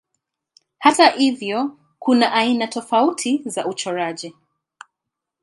[0.79, 4.35] Hata hivyo kuna aina tofauti za uchoraji.